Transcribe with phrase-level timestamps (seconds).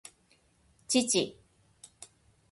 [0.89, 1.19] 父